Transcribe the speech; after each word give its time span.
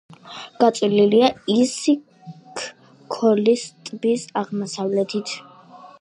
გაწოლილია 0.61 1.27
ისიქ-ქოლის 1.57 3.67
ტბის 3.91 4.25
აღმოსავლეთით. 4.45 5.37